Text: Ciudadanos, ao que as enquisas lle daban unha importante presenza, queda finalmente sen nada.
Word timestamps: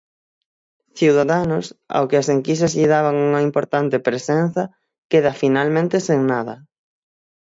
Ciudadanos, 0.99 1.65
ao 1.95 2.05
que 2.09 2.17
as 2.21 2.27
enquisas 2.35 2.71
lle 2.77 2.91
daban 2.95 3.15
unha 3.27 3.41
importante 3.49 3.97
presenza, 4.07 4.63
queda 5.11 5.39
finalmente 5.41 5.95
sen 6.07 6.19
nada. 6.31 6.55